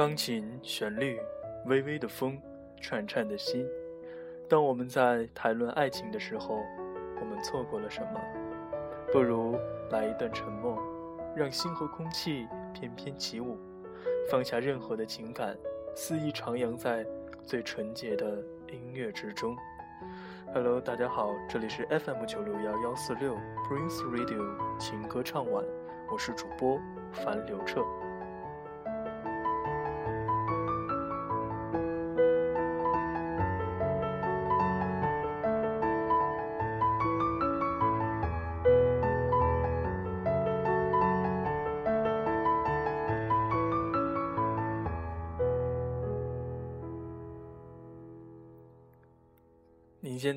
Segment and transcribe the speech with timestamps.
[0.00, 1.20] 钢琴旋律，
[1.66, 2.40] 微微的风，
[2.80, 3.68] 颤颤的心。
[4.48, 6.64] 当我们在谈论爱情的时候，
[7.20, 8.18] 我们错过了什么？
[9.12, 9.58] 不如
[9.90, 10.82] 来一段沉默，
[11.36, 13.58] 让心和空气翩翩起舞，
[14.30, 15.54] 放下任何的情感，
[15.94, 17.06] 肆意徜徉在
[17.44, 19.54] 最纯洁的音乐之中。
[20.54, 23.34] Hello，大家好，这里是 FM 九六幺幺四六
[23.68, 25.62] Prince Radio 情歌唱晚，
[26.10, 26.80] 我是主播
[27.12, 27.84] 樊刘彻。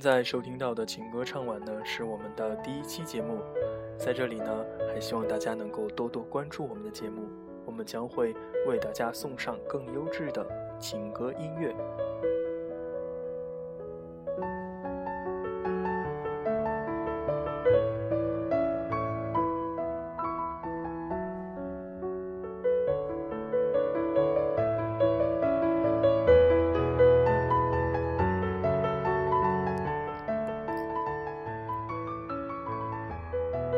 [0.03, 3.39] 在收听到的情歌唱晚呢，是我们的第一期节目。
[3.97, 7.21] 在这里呢，还希望大家能够多多关注我们的节目，
[7.65, 8.35] 我们将会
[8.67, 10.45] 为大家送上更优质的
[10.77, 11.73] 情歌音乐。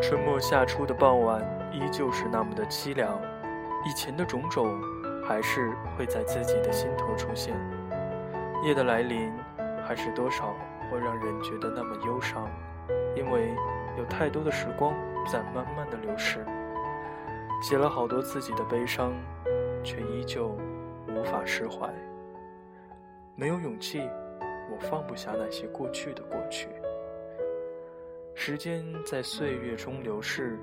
[0.08, 1.42] 春末夏初的傍晚，
[1.74, 3.20] 依旧是那么的凄凉。
[3.84, 4.80] 以前的种种，
[5.28, 7.56] 还是会在自己的心头出现。
[8.64, 9.34] 夜的来临，
[9.84, 10.54] 还是多少
[10.92, 12.48] 会让人觉得那么忧伤，
[13.16, 13.56] 因为
[13.98, 14.94] 有太多的时光
[15.28, 16.46] 在慢慢的流逝。
[17.64, 19.12] 写了好多自己的悲伤，
[19.84, 20.56] 却依旧
[21.08, 21.92] 无法释怀。
[23.36, 24.08] 没有勇气，
[24.72, 26.70] 我放不下那些过去的过去。
[28.38, 30.60] 时间在岁月中流逝，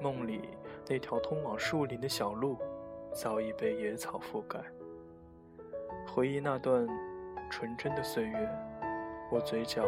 [0.00, 0.48] 梦里
[0.88, 2.56] 那条通往树林的小路
[3.12, 4.58] 早已被野草覆盖。
[6.08, 6.88] 回忆那段
[7.50, 8.48] 纯真的岁月，
[9.30, 9.84] 我嘴角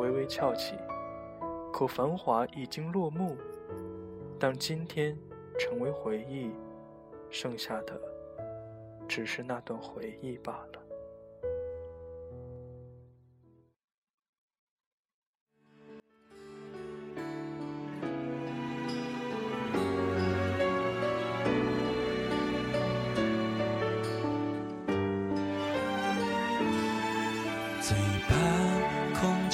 [0.00, 0.74] 微微翘起。
[1.70, 3.36] 可繁华已经落幕，
[4.38, 5.16] 当今天
[5.58, 6.50] 成为回忆，
[7.30, 8.00] 剩下的
[9.06, 10.83] 只是那段回忆罢了。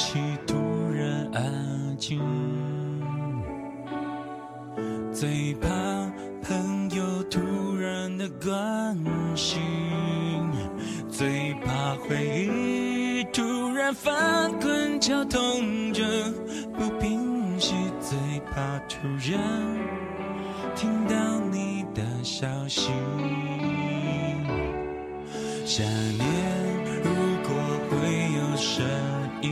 [0.00, 0.56] 气突
[0.94, 2.18] 然安静，
[5.12, 5.68] 最怕
[6.42, 8.96] 朋友突然的关
[9.36, 9.60] 心，
[11.10, 16.02] 最怕回忆突然翻滚绞痛着
[16.78, 18.16] 不平息，最
[18.50, 19.38] 怕突然
[20.74, 21.14] 听到
[21.52, 22.90] 你的消息，
[25.66, 26.26] 想念。
[27.02, 27.08] 如
[27.46, 27.54] 果
[27.88, 27.96] 会
[28.36, 28.84] 有声
[29.42, 29.50] 音，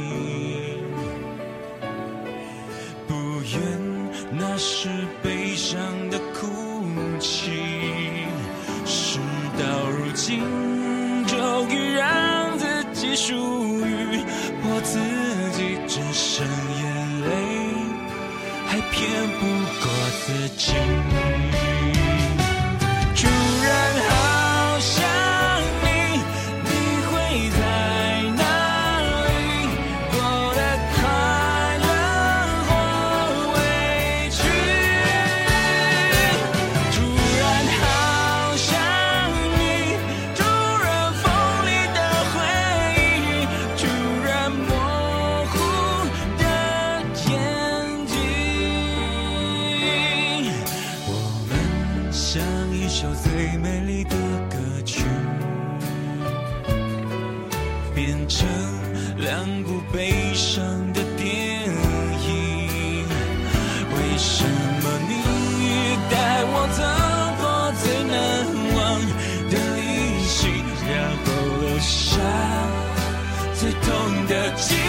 [73.58, 74.87] 最痛的记忆。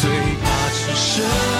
[0.00, 0.10] 最
[0.42, 1.59] 怕此生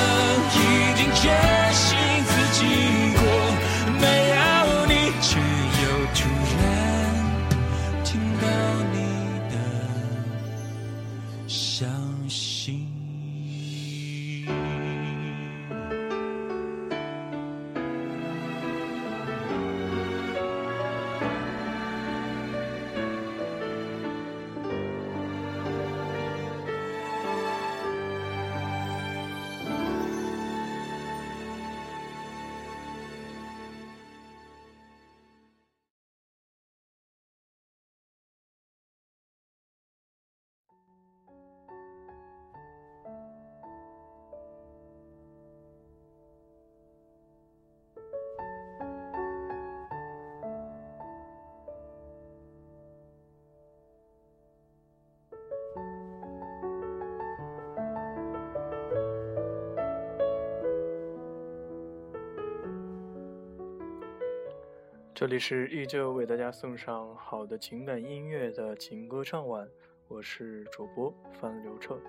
[65.21, 69.69] 这里是依旧为大家送上好的情感音乐的情歌唱晚，
[70.09, 72.01] 我是主播范刘彻。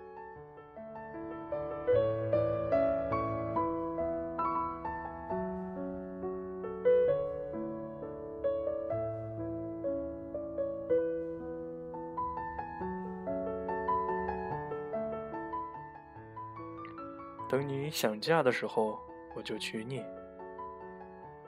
[17.50, 18.98] 等你想嫁的时候，
[19.36, 20.02] 我就娶你。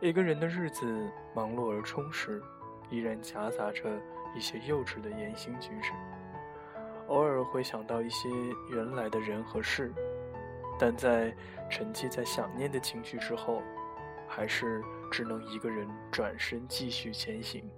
[0.03, 2.44] 一个人的日子忙碌而充实，
[2.89, 3.89] 依然夹杂着
[4.35, 5.94] 一些幼稚的言行举止。
[7.07, 8.27] 偶尔会想到一些
[8.69, 9.94] 原来的人和事，
[10.77, 11.33] 但在
[11.71, 13.61] 沉寂在想念的情绪之后，
[14.27, 17.71] 还是只能一个人转身继续前行。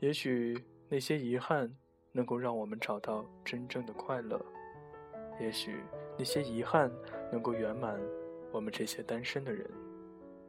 [0.00, 1.74] 也许那些遗憾
[2.12, 4.38] 能够让我们找到真正的快乐，
[5.40, 5.82] 也许
[6.18, 6.92] 那些遗憾
[7.32, 7.98] 能够圆满
[8.52, 9.66] 我们这些单身的人。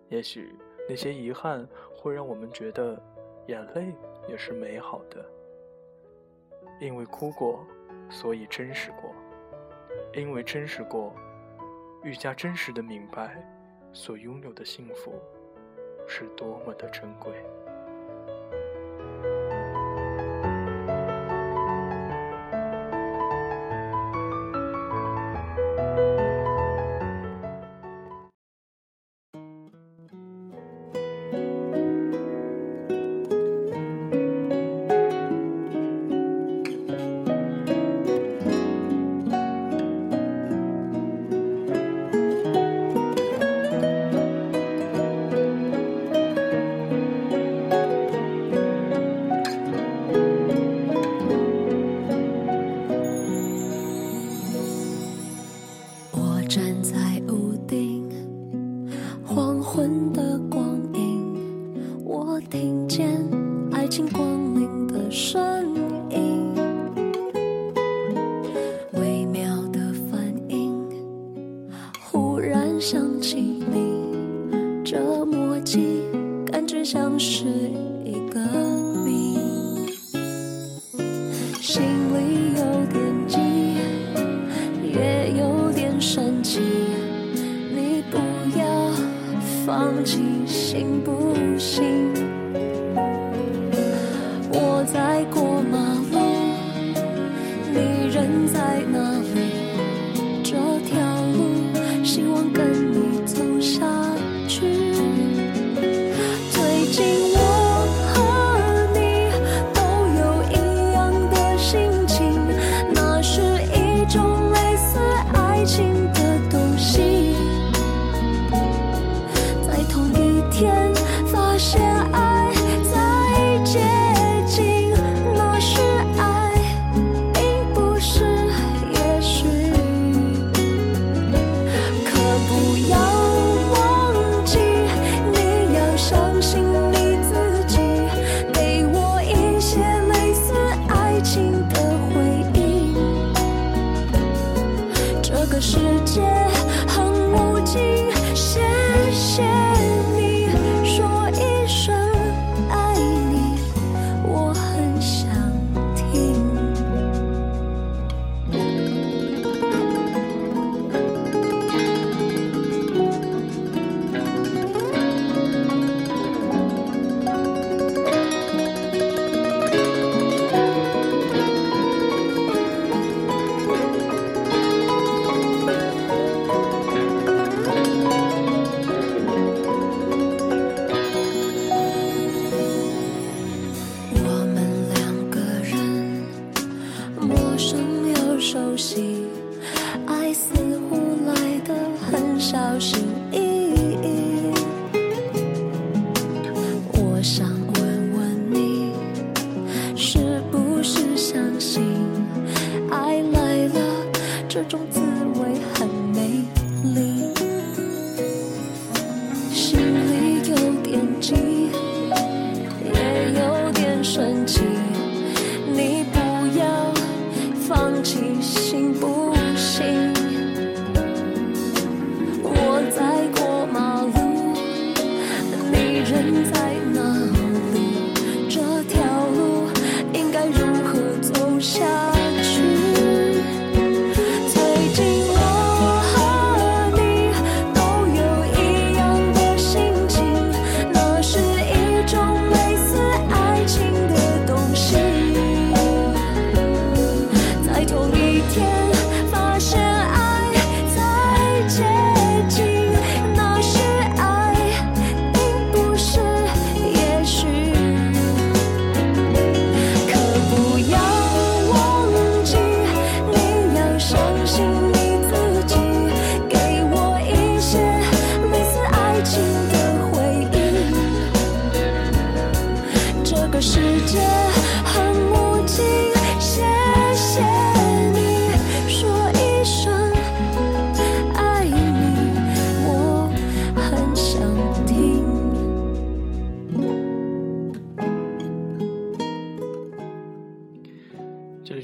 [0.09, 0.55] 也许
[0.87, 3.01] 那些遗憾会让我们觉得，
[3.47, 3.93] 眼泪
[4.27, 5.23] 也是美好的。
[6.79, 7.65] 因为哭过，
[8.09, 9.11] 所以真实过；
[10.13, 11.13] 因为真实过，
[12.03, 13.43] 愈加真实的明白，
[13.93, 15.13] 所拥有的幸福
[16.07, 17.33] 是多么的珍贵。
[56.59, 56.99] 站在
[57.29, 58.05] 屋顶
[59.23, 61.33] 黄昏的光影
[62.03, 63.07] 我听见
[63.71, 65.73] 爱情光临的声
[66.09, 66.53] 音
[68.91, 69.79] 微妙的
[70.11, 70.85] 反应
[72.01, 76.03] 忽然想起你这默契
[76.45, 77.45] 感觉像是
[78.03, 78.41] 一个
[79.05, 79.37] 谜。
[81.61, 81.81] 心
[82.13, 82.48] 里
[90.17, 91.88] 你行不行？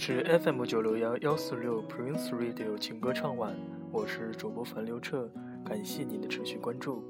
[0.07, 3.55] 是 FM 九六幺幺四六 Prince Radio 情歌唱晚，
[3.91, 5.27] 我是主播樊刘彻，
[5.65, 7.03] 感谢您的持续关注，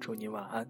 [0.00, 0.68] 祝您晚安。